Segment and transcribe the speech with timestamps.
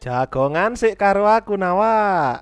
[0.00, 2.40] Jagongan sik karo aku nawa.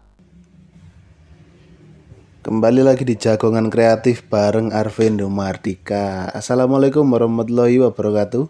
[2.46, 6.30] Kembali lagi di Jagongan Kreatif bareng Arvindo Mardika.
[6.30, 8.46] Assalamualaikum warahmatullahi wabarakatuh.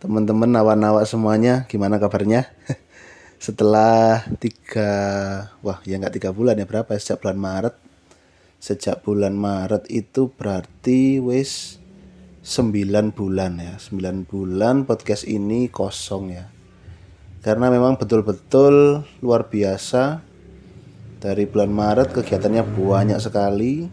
[0.00, 2.48] Teman-teman nawa-nawa semuanya, gimana kabarnya?
[3.44, 4.88] Setelah tiga,
[5.60, 7.76] wah ya nggak tiga bulan ya berapa ya sejak bulan Maret.
[8.56, 11.76] Sejak bulan Maret itu berarti wis
[12.40, 12.72] 9
[13.12, 16.48] bulan ya 9 bulan podcast ini kosong ya
[17.44, 20.24] karena memang betul-betul luar biasa.
[21.20, 23.84] Dari bulan Maret kegiatannya banyak sekali.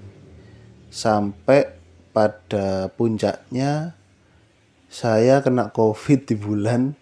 [0.88, 1.76] Sampai
[2.16, 3.96] pada puncaknya
[4.92, 6.96] saya kena covid di bulan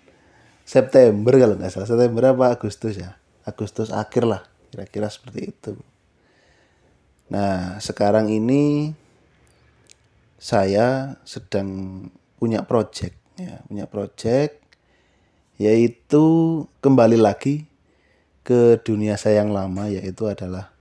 [0.66, 1.90] September kalau nggak salah.
[1.90, 3.18] September apa Agustus ya?
[3.46, 4.42] Agustus akhir lah.
[4.74, 5.78] Kira-kira seperti itu.
[7.30, 8.94] Nah sekarang ini
[10.42, 11.70] saya sedang
[12.42, 14.59] punya project ya, punya project
[15.60, 16.24] yaitu
[16.80, 17.68] kembali lagi
[18.48, 20.72] ke dunia saya yang lama yaitu adalah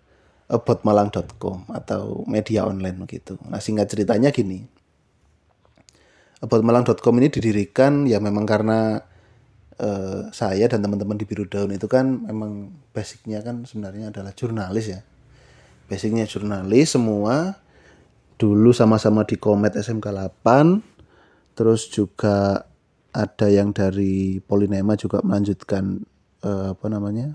[0.48, 3.37] aboutmalang.com atau media online begitu.
[3.45, 4.65] Nah, singkat ceritanya gini.
[6.39, 9.03] aboutmalang.com ini didirikan ya memang karena
[9.83, 14.87] uh, saya dan teman-teman di Biru Daun itu kan memang basicnya kan sebenarnya adalah jurnalis
[14.87, 15.01] ya.
[15.91, 17.59] Basicnya jurnalis semua
[18.39, 20.06] dulu sama-sama di Komet SMK
[20.47, 22.68] 8 terus juga
[23.12, 26.05] ada yang dari Polinema juga melanjutkan
[26.45, 27.34] uh, apa namanya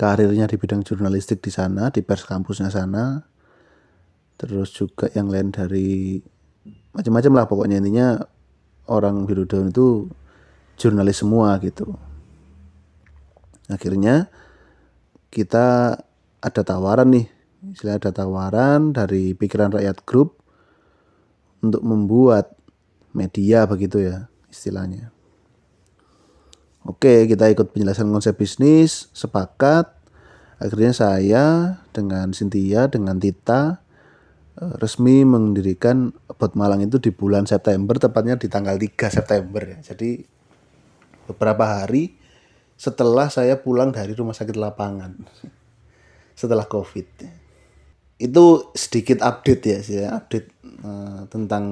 [0.00, 3.20] karirnya di bidang jurnalistik di sana di pers kampusnya sana.
[4.40, 6.16] Terus juga yang lain dari
[6.96, 7.76] macam-macam lah pokoknya.
[7.84, 8.16] Intinya
[8.88, 10.08] orang biru daun itu
[10.80, 11.92] jurnalis semua gitu.
[13.68, 14.32] Akhirnya
[15.28, 16.00] kita
[16.40, 17.28] ada tawaran nih.
[17.76, 20.40] Istilah ada tawaran dari pikiran rakyat grup
[21.60, 22.56] untuk membuat
[23.12, 25.14] media begitu ya istilahnya.
[26.88, 29.92] Oke, kita ikut penjelasan konsep bisnis, sepakat.
[30.60, 31.44] Akhirnya saya
[31.92, 33.80] dengan Cynthia, dengan Tita
[34.56, 39.78] eh, resmi mendirikan Bot Malang itu di bulan September, tepatnya di tanggal 3 September ya.
[39.92, 40.24] Jadi
[41.28, 42.16] beberapa hari
[42.80, 45.20] setelah saya pulang dari rumah sakit lapangan
[46.40, 47.06] setelah Covid
[48.20, 48.44] itu
[48.76, 50.48] sedikit update ya sih update
[50.84, 51.64] uh, tentang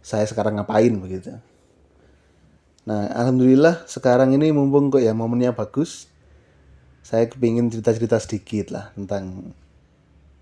[0.00, 1.36] saya sekarang ngapain begitu.
[2.88, 6.08] Nah alhamdulillah sekarang ini mumpung kok ya momennya bagus,
[7.04, 9.54] saya kepingin cerita-cerita sedikit lah tentang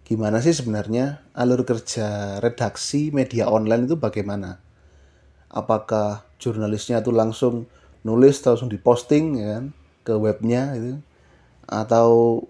[0.06, 4.62] gimana sih sebenarnya alur kerja redaksi media online itu bagaimana?
[5.48, 7.66] Apakah jurnalisnya tuh langsung
[8.06, 9.64] nulis langsung diposting ya kan
[10.06, 11.02] ke webnya itu
[11.68, 12.40] atau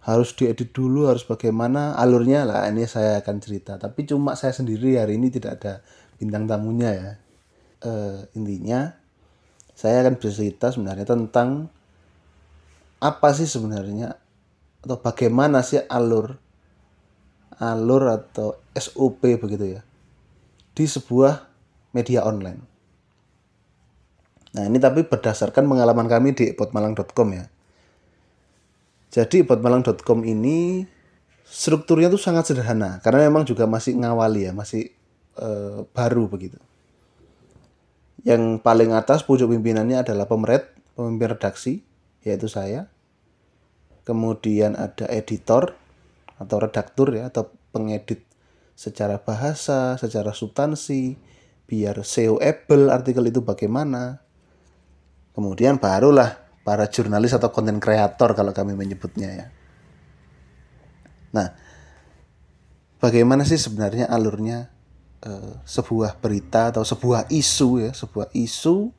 [0.00, 4.96] harus diedit dulu harus bagaimana alurnya lah ini saya akan cerita tapi cuma saya sendiri
[4.96, 5.84] hari ini tidak ada
[6.20, 7.10] bintang tamunya ya
[7.80, 7.90] e,
[8.36, 8.92] intinya
[9.72, 11.72] saya akan bercerita sebenarnya tentang
[13.00, 14.20] apa sih sebenarnya
[14.84, 16.36] atau bagaimana sih alur
[17.56, 19.82] alur atau SOP begitu ya
[20.76, 21.48] di sebuah
[21.96, 22.60] media online.
[24.54, 27.48] Nah ini tapi berdasarkan pengalaman kami di potmalang.com ya
[29.10, 30.86] jadi botmalang.com ini
[31.42, 34.94] strukturnya tuh sangat sederhana karena memang juga masih ngawali ya, masih
[35.40, 36.60] uh, baru begitu.
[38.20, 41.80] Yang paling atas pucuk pimpinannya adalah pemret, pemimpin redaksi,
[42.20, 42.92] yaitu saya.
[44.04, 45.76] Kemudian ada editor
[46.36, 48.24] atau redaktur ya atau pengedit
[48.76, 51.16] secara bahasa, secara substansi,
[51.68, 54.20] biar SEO-able artikel itu bagaimana.
[55.36, 59.46] Kemudian barulah para jurnalis atau konten kreator kalau kami menyebutnya ya.
[61.30, 61.48] Nah,
[62.98, 64.79] bagaimana sih sebenarnya alurnya
[65.26, 68.92] uh, sebuah berita atau sebuah isu ya, sebuah isu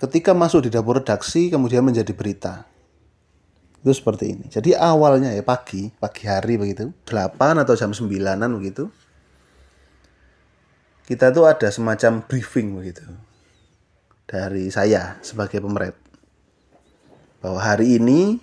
[0.00, 2.64] ketika masuk di dapur redaksi kemudian menjadi berita.
[3.80, 4.46] Itu seperti ini.
[4.52, 8.92] Jadi awalnya ya pagi, pagi hari begitu, 8 atau jam 9-an begitu.
[11.08, 13.02] Kita tuh ada semacam briefing begitu
[14.30, 15.98] dari saya sebagai pemret
[17.42, 18.38] bahwa hari ini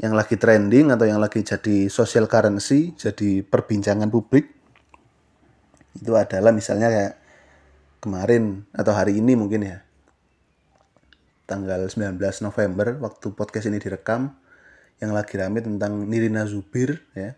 [0.00, 4.53] yang lagi trending atau yang lagi jadi social currency, jadi perbincangan publik
[5.98, 7.14] itu adalah misalnya kayak
[8.02, 9.78] kemarin atau hari ini mungkin ya
[11.44, 14.34] tanggal 19 November waktu podcast ini direkam
[14.98, 17.36] yang lagi rame tentang Nirina Zubir ya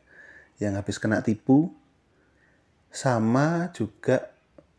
[0.63, 1.73] yang habis kena tipu
[2.89, 4.33] sama juga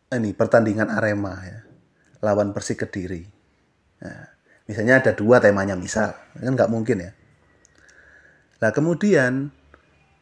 [0.10, 1.60] ini pertandingan Arema ya
[2.24, 3.30] lawan Persik Kediri.
[4.02, 4.38] Nah,
[4.68, 7.12] Misalnya ada dua temanya misal, kan nggak mungkin ya.
[8.60, 9.56] Nah kemudian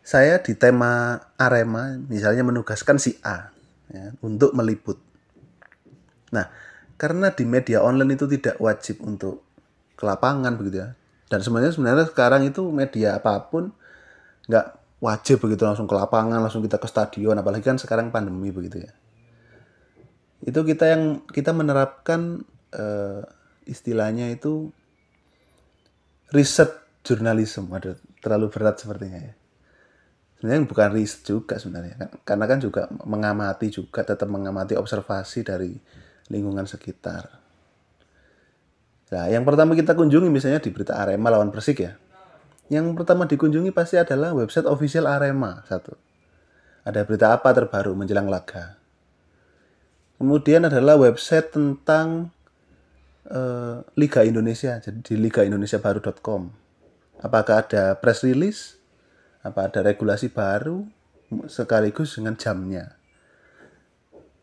[0.06, 3.50] saya di tema Arema misalnya menugaskan si A
[3.90, 5.02] ya, untuk meliput.
[6.30, 6.46] Nah
[6.96, 9.42] karena di media online itu tidak wajib untuk
[9.98, 10.94] ke lapangan begitu ya.
[11.26, 13.74] Dan sebenarnya sebenarnya sekarang itu media apa pun
[14.46, 14.68] nggak
[15.02, 18.94] wajib begitu langsung ke lapangan, langsung kita ke stadion, apalagi kan sekarang pandemi begitu ya.
[20.46, 23.26] Itu kita yang kita menerapkan eh,
[23.66, 24.70] istilahnya itu
[26.30, 26.70] riset
[27.02, 27.74] jurnalisme,
[28.22, 29.34] terlalu berat sepertinya ya.
[30.36, 35.72] Sebenarnya bukan riset juga sebenarnya kan, karena kan juga mengamati juga tetap mengamati observasi dari
[36.28, 37.46] lingkungan sekitar.
[39.16, 41.96] Nah, yang pertama kita kunjungi misalnya di berita Arema lawan Persik ya.
[42.68, 45.94] Yang pertama dikunjungi pasti adalah website official Arema satu.
[46.82, 48.78] Ada berita apa terbaru menjelang laga.
[50.18, 52.34] Kemudian adalah website tentang
[53.30, 56.50] uh, Liga Indonesia, jadi di ligaindonesiabaru.com.
[57.22, 58.78] Apakah ada press release?
[59.46, 60.82] Apa ada regulasi baru
[61.46, 62.98] sekaligus dengan jamnya?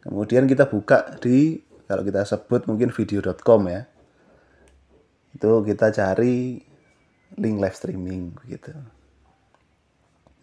[0.06, 1.58] Kemudian kita buka di
[1.90, 3.90] kalau kita sebut mungkin video.com ya
[5.32, 6.60] itu kita cari
[7.40, 8.72] link live streaming gitu.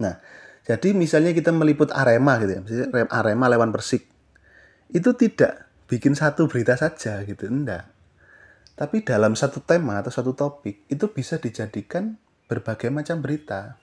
[0.01, 0.17] Nah,
[0.65, 4.09] jadi misalnya kita meliput Arema gitu ya, misalnya Arema lawan Persik.
[4.89, 7.85] Itu tidak bikin satu berita saja gitu, enggak.
[8.73, 12.15] Tapi dalam satu tema atau satu topik itu bisa dijadikan
[12.47, 13.77] berbagai macam berita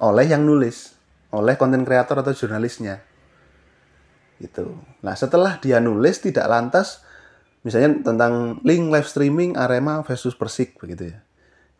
[0.00, 0.96] oleh yang nulis,
[1.30, 3.04] oleh konten kreator atau jurnalisnya.
[4.40, 4.72] Gitu.
[5.04, 7.04] Nah, setelah dia nulis tidak lantas
[7.60, 11.18] misalnya tentang link live streaming Arema versus Persik begitu ya.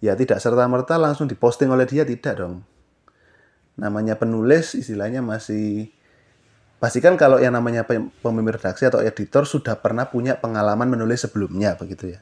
[0.00, 2.64] Ya tidak serta-merta langsung diposting oleh dia tidak dong.
[3.80, 5.88] Namanya penulis istilahnya masih
[6.80, 12.16] pastikan kalau yang namanya pemimpin redaksi atau editor sudah pernah punya pengalaman menulis sebelumnya begitu
[12.16, 12.20] ya.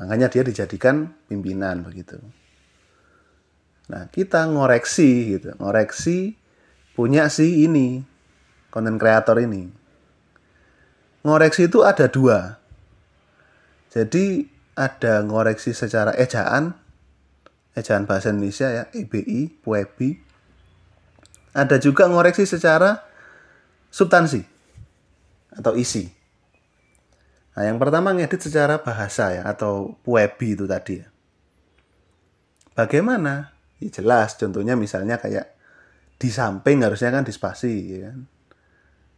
[0.00, 2.20] Makanya dia dijadikan pimpinan begitu.
[3.84, 6.36] Nah, kita ngoreksi gitu, ngoreksi
[6.96, 8.00] punya si ini
[8.72, 9.84] konten kreator ini
[11.24, 12.60] ngoreksi itu ada dua.
[13.90, 14.46] Jadi
[14.76, 16.76] ada ngoreksi secara ejaan,
[17.74, 20.20] ejaan bahasa Indonesia ya, EBI, PUEBI.
[21.56, 23.00] Ada juga ngoreksi secara
[23.88, 24.42] substansi
[25.54, 26.10] atau isi.
[27.54, 31.08] Nah, yang pertama ngedit secara bahasa ya atau PUEBI itu tadi ya.
[32.74, 33.53] Bagaimana?
[33.84, 35.52] Ya jelas, contohnya misalnya kayak
[36.16, 38.24] di samping harusnya kan dispasi ya kan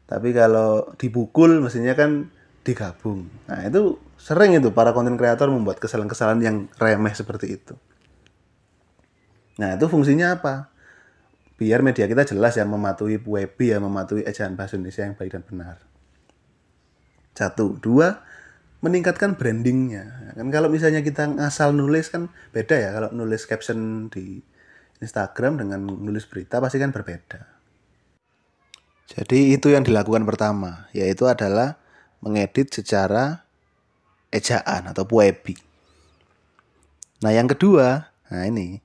[0.06, 2.30] tapi kalau dibukul mestinya kan
[2.62, 3.26] digabung.
[3.50, 7.74] Nah, itu sering itu para konten kreator membuat kesalahan-kesalahan yang remeh seperti itu.
[9.58, 10.70] Nah, itu fungsinya apa?
[11.58, 15.42] Biar media kita jelas ya mematuhi WebI ya, mematuhi ejaan bahasa Indonesia yang baik dan
[15.42, 15.76] benar.
[17.34, 18.22] Satu, dua,
[18.86, 20.34] meningkatkan brandingnya.
[20.38, 22.90] Kan kalau misalnya kita ngasal nulis kan beda ya.
[22.94, 24.38] Kalau nulis caption di
[25.00, 27.40] Instagram dengan nulis berita pasti kan berbeda.
[29.06, 31.78] Jadi itu yang dilakukan pertama, yaitu adalah
[32.18, 33.46] mengedit secara
[34.34, 35.54] ejaan atau puebi.
[37.22, 38.82] Nah yang kedua, nah ini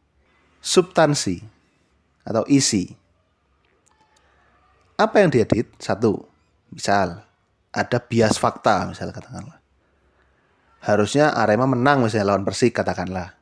[0.61, 1.41] substansi
[2.21, 2.93] atau isi.
[4.95, 5.73] Apa yang diedit?
[5.81, 6.21] Satu,
[6.69, 7.25] misal
[7.73, 9.57] ada bias fakta, misal katakanlah.
[10.85, 13.40] Harusnya Arema menang misalnya lawan Persik katakanlah.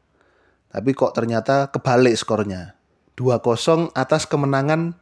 [0.69, 2.77] Tapi kok ternyata kebalik skornya.
[3.17, 4.95] 2-0 atas kemenangan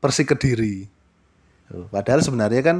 [0.00, 0.90] Persik Kediri.
[1.70, 2.78] Padahal sebenarnya kan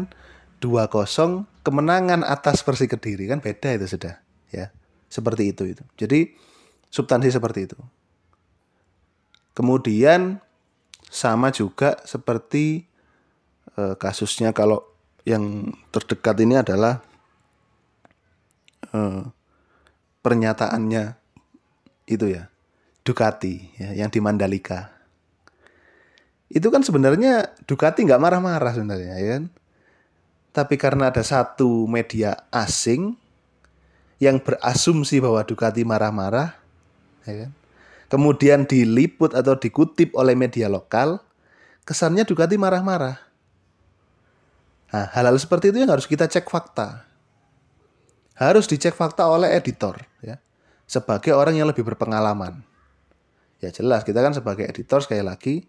[0.59, 4.19] 2-0 kemenangan atas Persik Kediri kan beda itu sudah
[4.51, 4.73] ya.
[5.07, 5.85] Seperti itu itu.
[6.01, 6.33] Jadi
[6.91, 7.79] substansi seperti itu.
[9.55, 10.41] Kemudian
[11.07, 12.87] sama juga seperti
[13.77, 14.83] eh, kasusnya kalau
[15.29, 17.05] yang terdekat ini adalah
[18.91, 19.23] eh,
[20.25, 21.20] pernyataannya
[22.11, 22.51] itu ya.
[23.01, 24.93] Ducati ya yang di Mandalika.
[26.51, 29.45] Itu kan sebenarnya Ducati nggak marah-marah sebenarnya ya kan?
[30.51, 33.15] Tapi karena ada satu media asing
[34.21, 36.59] yang berasumsi bahwa Ducati marah-marah
[37.25, 37.51] ya kan?
[38.11, 41.23] Kemudian diliput atau dikutip oleh media lokal
[41.89, 43.17] kesannya Ducati marah-marah.
[44.91, 47.07] Nah hal-hal seperti itu yang harus kita cek fakta.
[48.37, 50.37] Harus dicek fakta oleh editor ya
[50.91, 52.67] sebagai orang yang lebih berpengalaman.
[53.63, 55.63] Ya jelas kita kan sebagai editor sekali lagi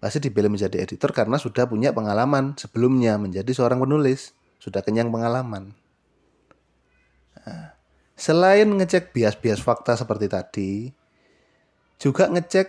[0.00, 5.76] pasti dipilih menjadi editor karena sudah punya pengalaman sebelumnya menjadi seorang penulis, sudah kenyang pengalaman.
[7.38, 7.76] Nah,
[8.16, 10.70] selain ngecek bias-bias fakta seperti tadi,
[12.00, 12.66] juga ngecek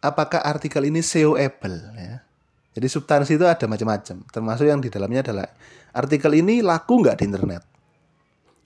[0.00, 2.24] apakah artikel ini SEO-able ya.
[2.72, 5.48] Jadi substansi itu ada macam-macam, termasuk yang di dalamnya adalah
[5.92, 7.62] artikel ini laku nggak di internet,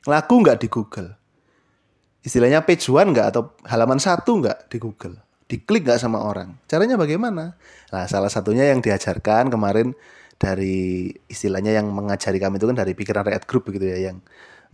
[0.07, 1.11] laku nggak di Google,
[2.27, 6.59] istilahnya page one nggak atau halaman satu nggak di Google diklik nggak sama orang.
[6.67, 7.55] Caranya bagaimana?
[7.95, 9.95] Nah, salah satunya yang diajarkan kemarin
[10.37, 14.19] dari istilahnya yang mengajari kami itu kan dari pikiran rakyat group begitu ya, yang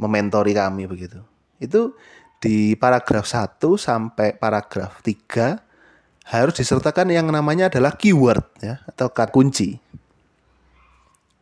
[0.00, 1.20] mementori kami begitu.
[1.60, 1.94] Itu
[2.42, 9.30] di paragraf 1 sampai paragraf 3 harus disertakan yang namanya adalah keyword ya atau kata
[9.30, 9.78] kunci.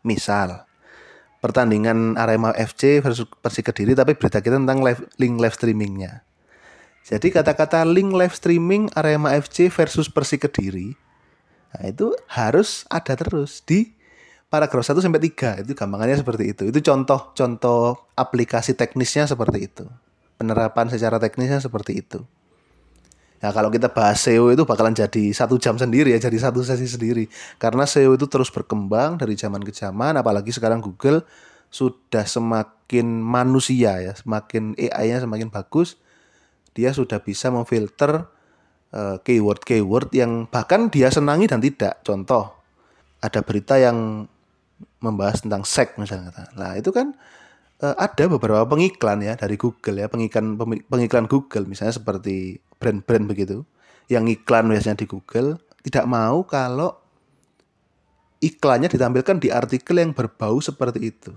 [0.04, 0.66] Misal
[1.40, 6.22] pertandingan Arema FC versus Persik Kediri tapi berita kita tentang live, link live streamingnya.
[7.04, 10.96] Jadi kata-kata link live streaming Arema FC versus Persik Kediri
[11.70, 13.94] nah itu harus ada terus di
[14.50, 15.62] paragraf 1 sampai 3.
[15.64, 16.62] Itu gampangannya seperti itu.
[16.68, 19.86] Itu contoh-contoh aplikasi teknisnya seperti itu.
[20.36, 22.26] Penerapan secara teknisnya seperti itu.
[23.40, 26.84] Ya kalau kita bahas SEO itu bakalan jadi satu jam sendiri ya, jadi satu sesi
[26.84, 27.24] sendiri.
[27.56, 31.24] Karena SEO itu terus berkembang dari zaman ke zaman, apalagi sekarang Google
[31.72, 35.96] sudah semakin manusia ya, semakin AI-nya semakin bagus.
[36.76, 38.28] Dia sudah bisa memfilter
[38.92, 42.04] uh, keyword-keyword yang bahkan dia senangi dan tidak.
[42.04, 42.60] Contoh,
[43.24, 44.28] ada berita yang
[45.00, 46.32] membahas tentang seks misalnya.
[46.56, 47.16] Nah itu kan
[47.80, 50.56] uh, ada beberapa pengiklan ya dari Google ya pengiklan
[50.88, 53.62] pengiklan Google misalnya seperti brand-brand begitu
[54.08, 56.96] yang iklan biasanya di Google tidak mau kalau
[58.40, 61.32] iklannya ditampilkan di artikel yang berbau seperti itu.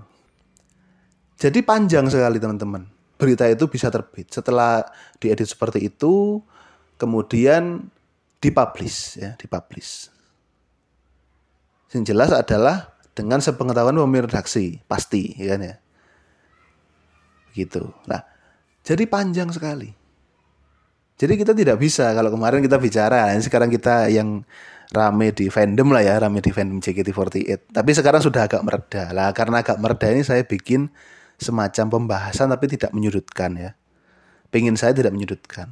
[1.38, 2.88] Jadi panjang sekali teman-teman.
[3.20, 4.88] Berita itu bisa terbit setelah
[5.20, 6.40] diedit seperti itu,
[6.96, 7.92] kemudian
[8.40, 10.10] dipublish ya, dipublish.
[11.94, 15.76] Yang jelas adalah dengan sepengetahuan pemimpin redaksi pasti ya kan ya
[17.54, 18.26] gitu nah
[18.82, 19.94] jadi panjang sekali
[21.24, 22.12] jadi kita tidak bisa.
[22.12, 24.44] Kalau kemarin kita bicara sekarang kita yang
[24.92, 29.32] rame di fandom lah ya rame di fandom JKT48 tapi sekarang sudah agak mereda lah.
[29.32, 30.92] Karena agak mereda ini saya bikin
[31.40, 33.72] semacam pembahasan tapi tidak menyudutkan ya.
[34.52, 35.72] Pengen saya tidak menyudutkan.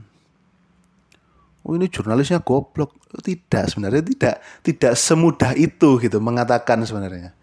[1.67, 2.95] Oh ini jurnalisnya goblok.
[3.11, 7.35] Tidak sebenarnya tidak tidak semudah itu gitu mengatakan sebenarnya.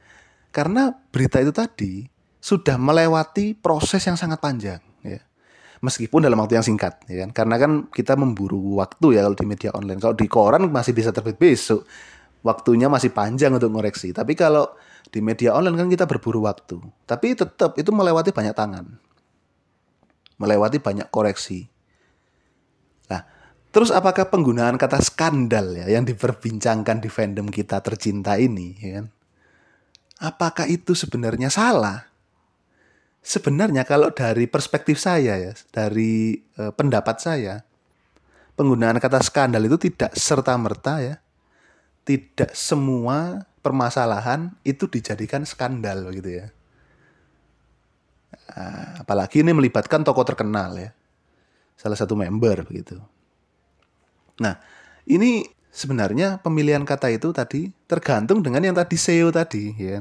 [0.49, 2.09] Karena berita itu tadi
[2.41, 5.28] sudah melewati proses yang sangat panjang ya
[5.85, 7.31] meskipun dalam waktu yang singkat ya kan?
[7.35, 10.01] Karena kan kita memburu waktu ya kalau di media online.
[10.03, 11.87] Kalau di koran masih bisa terbit besok.
[12.47, 14.15] Waktunya masih panjang untuk ngoreksi.
[14.15, 14.71] Tapi kalau
[15.11, 16.79] di media online kan kita berburu waktu.
[17.05, 18.87] Tapi tetap itu melewati banyak tangan.
[20.39, 21.67] Melewati banyak koreksi.
[23.69, 29.07] Terus apakah penggunaan kata skandal ya yang diperbincangkan di fandom kita tercinta ini ya kan?
[30.19, 32.08] Apakah itu sebenarnya salah?
[33.29, 37.61] Sebenarnya kalau dari perspektif saya ya, dari e, pendapat saya,
[38.57, 41.21] penggunaan kata skandal itu tidak serta-merta ya.
[42.09, 46.49] Tidak semua permasalahan itu dijadikan skandal gitu ya.
[48.57, 50.97] Nah, apalagi ini melibatkan tokoh terkenal ya.
[51.77, 52.97] Salah satu member begitu.
[54.41, 54.57] Nah,
[55.05, 60.01] ini sebenarnya pemilihan kata itu tadi tergantung dengan yang tadi SEO tadi, ya.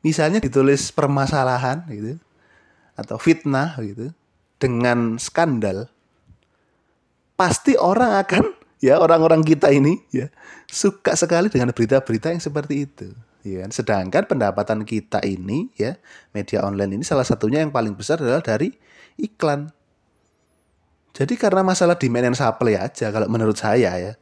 [0.00, 2.16] Misalnya ditulis permasalahan gitu
[2.96, 4.12] atau fitnah gitu
[4.60, 5.88] dengan skandal
[7.36, 8.44] pasti orang akan
[8.84, 10.28] ya orang-orang kita ini ya
[10.68, 13.08] suka sekali dengan berita-berita yang seperti itu
[13.40, 15.96] ya sedangkan pendapatan kita ini ya
[16.36, 18.76] media online ini salah satunya yang paling besar adalah dari
[19.16, 19.72] iklan
[21.10, 24.12] jadi karena masalah demand and supply aja kalau menurut saya ya.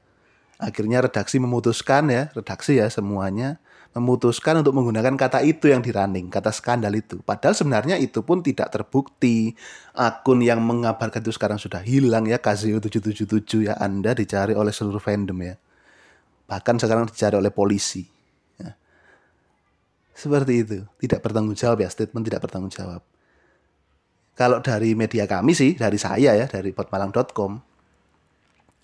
[0.58, 3.62] Akhirnya redaksi memutuskan ya, redaksi ya semuanya
[3.96, 7.18] memutuskan untuk menggunakan kata itu yang dirunning, kata skandal itu.
[7.24, 9.56] Padahal sebenarnya itu pun tidak terbukti.
[9.96, 15.02] Akun yang mengabarkan itu sekarang sudah hilang ya, Casio 777 ya, Anda dicari oleh seluruh
[15.02, 15.54] fandom ya.
[16.46, 18.06] Bahkan sekarang dicari oleh polisi.
[18.60, 18.76] Ya.
[20.14, 23.02] Seperti itu, tidak bertanggung jawab ya, statement tidak bertanggung jawab
[24.38, 27.58] kalau dari media kami sih, dari saya ya, dari potmalang.com,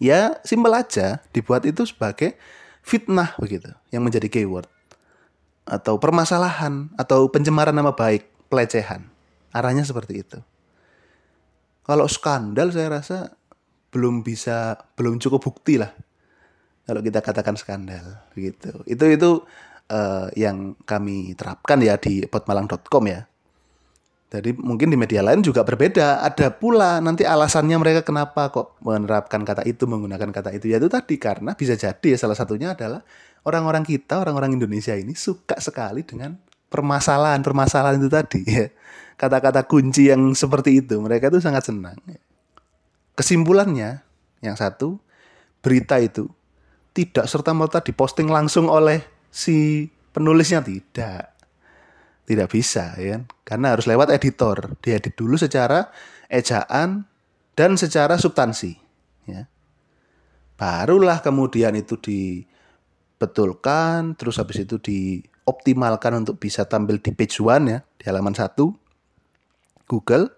[0.02, 2.34] ya simpel aja, dibuat itu sebagai
[2.82, 4.66] fitnah begitu, yang menjadi keyword.
[5.64, 9.08] Atau permasalahan, atau pencemaran nama baik, pelecehan.
[9.50, 10.38] Arahnya seperti itu.
[11.84, 13.18] Kalau skandal saya rasa
[13.92, 15.92] belum bisa, belum cukup bukti lah.
[16.84, 18.84] Kalau kita katakan skandal, gitu.
[18.84, 19.30] Itu itu
[19.88, 23.24] uh, yang kami terapkan ya di potmalang.com ya
[24.34, 26.18] jadi mungkin di media lain juga berbeda.
[26.26, 30.74] Ada pula nanti alasannya mereka kenapa kok menerapkan kata itu, menggunakan kata itu.
[30.74, 33.06] Yaitu tadi karena bisa jadi ya salah satunya adalah
[33.44, 36.36] orang-orang kita, orang-orang Indonesia ini suka sekali dengan
[36.72, 38.42] permasalahan-permasalahan itu tadi.
[38.44, 38.66] Ya.
[39.14, 40.98] Kata-kata kunci yang seperti itu.
[40.98, 41.94] Mereka itu sangat senang.
[43.14, 44.02] Kesimpulannya,
[44.42, 44.98] yang satu,
[45.62, 46.26] berita itu
[46.90, 50.66] tidak serta-merta diposting langsung oleh si penulisnya.
[50.66, 51.34] Tidak
[52.24, 53.22] tidak bisa ya kan?
[53.44, 55.92] karena harus lewat editor diedit dulu secara
[56.32, 57.04] ejaan
[57.52, 58.72] dan secara substansi
[59.28, 59.44] ya
[60.56, 62.00] barulah kemudian itu
[63.14, 68.74] dibetulkan terus habis itu dioptimalkan untuk bisa tampil di page one ya di halaman satu
[69.86, 70.32] Google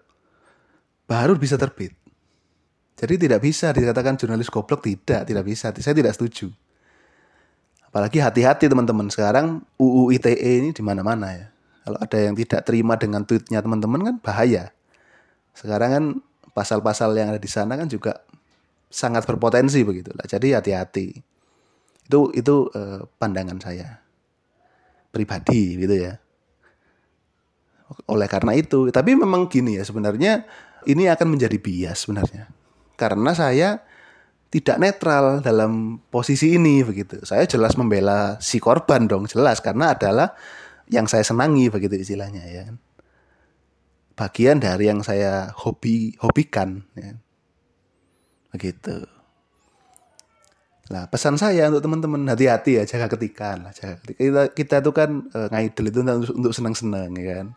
[1.07, 1.95] baru bisa terbit.
[2.97, 5.69] Jadi tidak bisa dikatakan jurnalis goblok tidak, tidak bisa.
[5.69, 6.49] Saya tidak setuju.
[7.87, 11.47] Apalagi hati-hati teman-teman sekarang UU ITE ini di mana-mana ya.
[11.87, 14.75] Kalau ada yang tidak terima dengan tweetnya teman-teman kan bahaya.
[15.55, 16.05] Sekarang kan
[16.51, 18.19] pasal-pasal yang ada di sana kan juga
[18.91, 20.27] sangat berpotensi begitu lah.
[20.27, 21.36] Jadi hati-hati.
[22.07, 23.99] Itu itu eh, pandangan saya
[25.11, 26.15] pribadi gitu ya.
[28.07, 30.43] Oleh karena itu, tapi memang gini ya sebenarnya
[30.87, 32.51] ini akan menjadi bias sebenarnya
[32.97, 33.69] karena saya
[34.49, 37.21] tidak netral dalam posisi ini begitu.
[37.23, 40.33] Saya jelas membela si korban dong, jelas karena adalah
[40.89, 42.65] yang saya senangi begitu istilahnya ya.
[44.17, 47.13] Bagian dari yang saya hobi hobikan ya.
[48.49, 49.16] Begitu.
[50.87, 54.19] Nah, pesan saya untuk teman-teman hati-hati ya jaga ketikan lah, jaga ketika.
[54.23, 57.47] Kita kita itu kan e, ngaidel itu untuk, untuk senang-senang ya kan.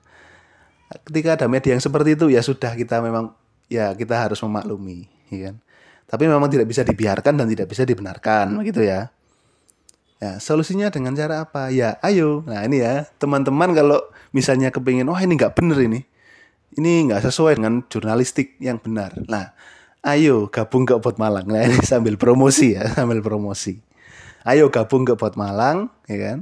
[1.06, 3.30] Ketika ada media yang seperti itu ya sudah kita memang
[3.70, 5.56] ya kita harus memaklumi ya kan.
[6.10, 9.14] Tapi memang tidak bisa dibiarkan dan tidak bisa dibenarkan, begitu ya.
[10.20, 11.70] Ya, solusinya dengan cara apa?
[11.72, 12.42] Ya, ayo.
[12.44, 14.04] Nah, ini ya, teman-teman kalau
[14.36, 16.04] misalnya kepingin, wah ini nggak bener ini.
[16.76, 19.16] Ini nggak sesuai dengan jurnalistik yang benar.
[19.30, 19.54] Nah,
[20.04, 21.46] ayo gabung ke Bot Malang.
[21.48, 23.80] Nah, ini sambil promosi ya, sambil promosi.
[24.46, 26.38] Ayo gabung ke Bot Malang, ya kan?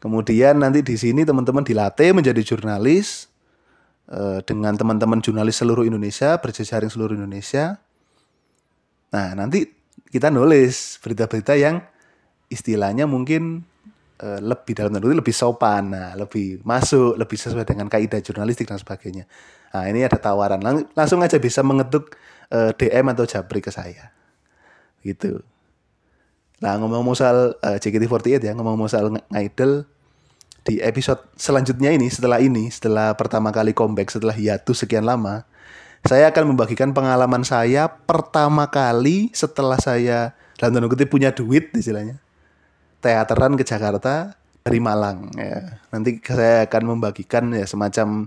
[0.00, 3.28] Kemudian nanti di sini teman-teman dilatih menjadi jurnalis,
[4.06, 7.82] Eh, dengan teman-teman jurnalis seluruh Indonesia, berjejaring seluruh Indonesia.
[9.10, 9.66] Nah, nanti
[10.14, 11.82] kita nulis berita-berita yang
[12.46, 13.66] istilahnya mungkin
[14.22, 18.78] uh, lebih dalam tanda lebih sopan, nah, lebih masuk, lebih sesuai dengan kaidah jurnalistik dan
[18.78, 19.26] sebagainya.
[19.74, 20.62] Nah, ini ada tawaran.
[20.62, 22.14] Lang langsung aja bisa mengetuk
[22.52, 24.10] uh, eh, DM atau Jabri ke saya.
[25.02, 25.42] Gitu.
[26.62, 29.84] Nah, ngomong-ngomong soal uh, JKT48 ya, ngomong-ngomong soal ngidol,
[30.66, 35.46] di episode selanjutnya ini setelah ini setelah pertama kali comeback setelah hiatus sekian lama
[36.02, 42.18] saya akan membagikan pengalaman saya pertama kali setelah saya dalam tanda kutip punya duit istilahnya
[42.98, 44.34] teateran ke Jakarta
[44.66, 48.26] dari Malang ya nanti saya akan membagikan ya semacam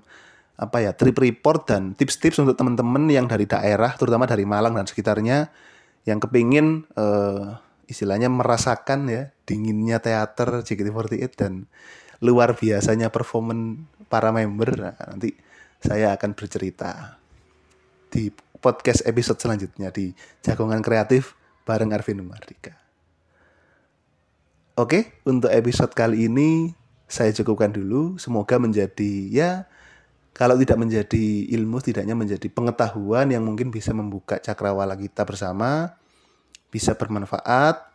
[0.60, 4.84] apa ya trip report dan tips-tips untuk teman-teman yang dari daerah terutama dari Malang dan
[4.84, 5.48] sekitarnya
[6.04, 11.72] yang kepingin uh, istilahnya merasakan ya dinginnya teater JKT48 dan
[12.20, 15.32] luar biasanya performan para member nah, nanti
[15.80, 17.16] saya akan bercerita
[18.12, 18.28] di
[18.60, 20.12] podcast episode selanjutnya di
[20.44, 22.76] Jagongan Kreatif bareng Arvin Mardika.
[24.76, 26.76] Oke, untuk episode kali ini
[27.08, 28.20] saya cukupkan dulu.
[28.20, 29.52] Semoga menjadi ya
[30.40, 36.00] kalau tidak menjadi ilmu tidaknya menjadi pengetahuan yang mungkin bisa membuka cakrawala kita bersama,
[36.72, 37.92] bisa bermanfaat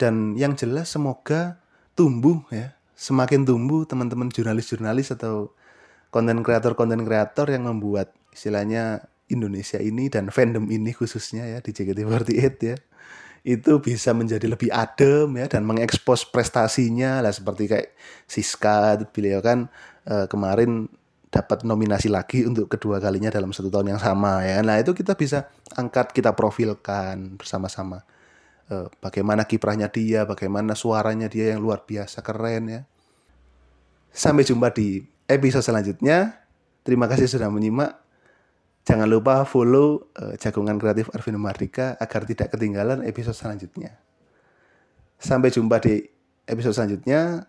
[0.00, 1.60] dan yang jelas semoga
[1.92, 2.72] tumbuh ya.
[2.96, 5.52] Semakin tumbuh teman-teman jurnalis-jurnalis atau
[6.08, 12.56] konten kreator-konten kreator yang membuat istilahnya Indonesia ini dan fandom ini khususnya ya di JKT48
[12.64, 12.76] ya
[13.42, 17.20] itu bisa menjadi lebih adem ya dan mengekspos prestasinya.
[17.20, 17.92] Lah seperti kayak
[18.24, 19.68] Siska beliau kan
[20.08, 20.88] uh, kemarin
[21.32, 25.16] dapat nominasi lagi untuk kedua kalinya dalam satu tahun yang sama ya nah itu kita
[25.16, 28.04] bisa angkat kita profilkan bersama-sama
[28.68, 32.82] uh, bagaimana kiprahnya dia bagaimana suaranya dia yang luar biasa keren ya
[34.12, 36.44] Sampai jumpa di episode selanjutnya.
[36.84, 37.96] Terima kasih sudah menyimak.
[38.84, 43.96] Jangan lupa follow uh, Jagongan Kreatif Arvino Mardika agar tidak ketinggalan episode selanjutnya.
[45.16, 46.04] Sampai jumpa di
[46.44, 47.48] episode selanjutnya.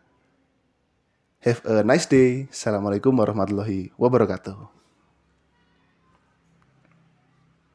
[1.44, 2.48] Have a nice day.
[2.48, 4.83] Assalamualaikum warahmatullahi wabarakatuh.